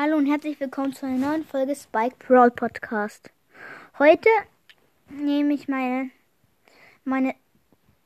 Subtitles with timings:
[0.00, 3.32] Hallo und herzlich willkommen zu einer neuen Folge Spike Brawl Podcast.
[3.98, 4.28] Heute
[5.08, 6.10] nehme ich meine
[7.02, 7.34] meine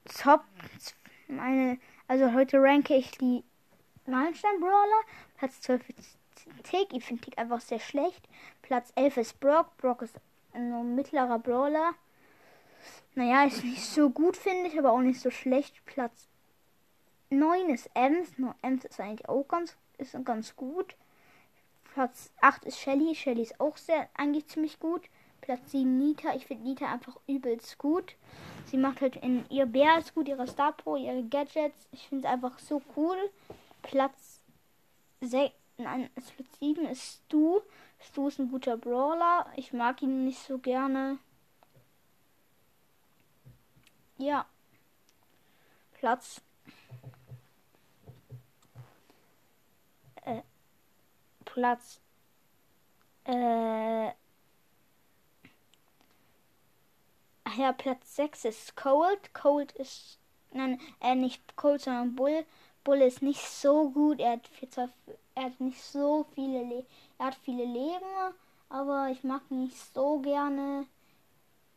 [0.07, 0.43] Top
[1.29, 1.79] meine
[2.09, 3.45] also heute ranke ich die
[4.07, 5.03] Meilenstein Brawler.
[5.37, 6.17] Platz 12 ist
[6.63, 6.95] Tick.
[6.95, 8.27] Ich finde Tick einfach sehr schlecht.
[8.63, 9.77] Platz 11 ist Brock.
[9.77, 10.15] Brock ist
[10.55, 11.93] ein mittlerer Brawler.
[13.15, 15.85] Naja, ist nicht so gut, finde ich, aber auch nicht so schlecht.
[15.85, 16.27] Platz
[17.29, 18.39] 9 ist Ems.
[18.39, 20.97] Nur Ems ist eigentlich auch ganz, ist ganz gut.
[21.93, 23.15] Platz 8 ist Shelly.
[23.15, 25.03] Shelly ist auch sehr, eigentlich ziemlich gut.
[25.41, 26.35] Platz 7 Nita.
[26.35, 28.17] Ich finde Nita einfach übelst gut.
[28.67, 31.89] Sie macht halt in ihr Bär ist gut, ihre Star Pro, ihre Gadgets.
[31.93, 33.17] Ich finde es einfach so cool.
[33.83, 34.41] Platz
[35.21, 37.61] 6, nein, Platz 7 ist Stu.
[38.01, 39.47] Stu ist ein guter Brawler.
[39.57, 41.19] Ich mag ihn nicht so gerne.
[44.17, 44.47] Ja.
[45.93, 46.41] Platz
[51.53, 52.01] Platz
[53.25, 54.07] äh,
[57.57, 59.35] ja, Platz 6 ist Cold.
[59.35, 60.19] Cold ist
[60.53, 62.47] nein, äh, nicht Cold, sondern Bull.
[62.85, 64.19] Bull ist nicht so gut.
[64.19, 64.69] Er hat, viel,
[65.35, 66.87] er hat nicht so viele Le
[67.19, 68.35] er hat viele Leben,
[68.71, 70.87] aber ich mag ihn nicht so gerne.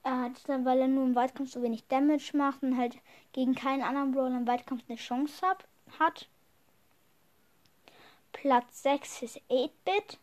[0.03, 2.97] Er hat dann, weil er nur im Weitkampf so wenig Damage macht und halt
[3.33, 5.67] gegen keinen anderen Brawler im Weitkampf eine Chance hab,
[5.99, 6.29] hat.
[8.41, 10.19] Platz 6 ist 8-Bit.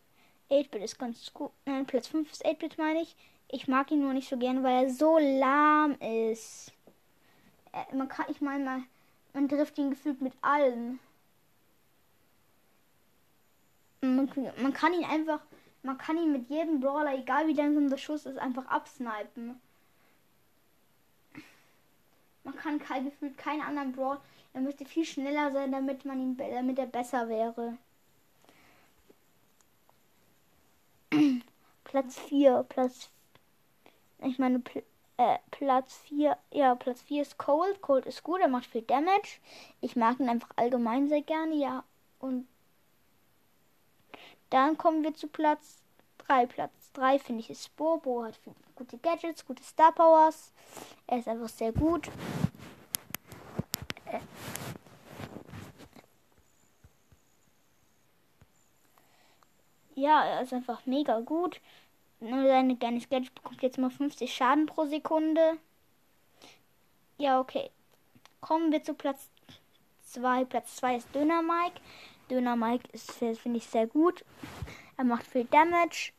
[0.51, 1.51] 8-Bit ist ganz gut.
[1.65, 3.15] Nein, Platz 5 ist 8-Bit, meine ich.
[3.49, 6.71] Ich mag ihn nur nicht so gerne, weil er so lahm ist.
[7.71, 8.87] Äh, man kann, ich meine, man,
[9.33, 10.99] man trifft ihn gefühlt mit allem.
[14.01, 14.29] Man,
[14.61, 15.41] man, kann ihn einfach,
[15.81, 19.59] man kann ihn mit jedem Brawler, egal wie langsam der Schuss ist, einfach absnipen.
[22.43, 24.21] Man kann kein, gefühlt keinen anderen Brawler.
[24.53, 27.77] Er müsste viel schneller sein, damit man ihn, damit er besser wäre.
[31.93, 33.11] Platz 4, Platz.
[34.23, 34.81] Ich meine, Pl
[35.17, 37.83] äh, Platz 4, ja, Platz 4 ist Cold.
[37.83, 39.37] Cold ist gut, er macht viel Damage.
[39.79, 41.83] Ich mag ihn einfach allgemein sehr gerne, ja.
[42.17, 42.47] Und
[44.49, 45.83] dann kommen wir zu Platz
[46.25, 46.47] 3.
[46.47, 47.97] Platz 3 finde ich ist Bo.
[47.97, 48.39] Bo hat
[48.73, 50.51] gute Gadgets, gute Star Powers.
[51.05, 52.09] Er ist einfach sehr gut.
[54.05, 54.19] Äh,
[59.93, 61.61] ja, er ist einfach mega gut.
[62.23, 65.57] Nur seine kleines Gadget bekommt jetzt mal 50 Schaden pro Sekunde.
[67.17, 67.69] Ja, okay.
[68.39, 69.29] Kommen wir zu Platz
[70.05, 70.45] 2.
[70.45, 71.81] Platz 2 ist Döner Mike.
[72.31, 74.23] Döner Mike ist, finde ich, sehr gut.
[74.95, 76.13] Er macht viel Damage.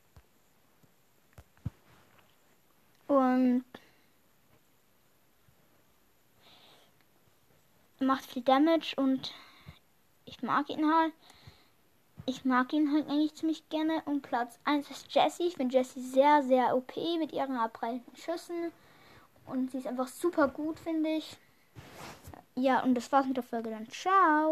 [3.06, 3.64] Und
[7.98, 9.32] macht viel Damage und
[10.26, 11.14] ich mag ihn halt
[12.26, 14.02] ich mag ihn halt eigentlich ziemlich gerne.
[14.06, 15.46] Und Platz 1 ist Jessie.
[15.48, 18.72] Ich finde Jessie sehr, sehr OP mit ihren abprallenden Schüssen.
[19.46, 21.36] Und sie ist einfach super gut, finde ich.
[22.54, 23.88] Ja, und das war's mit der Folge dann.
[23.90, 24.42] Ciao.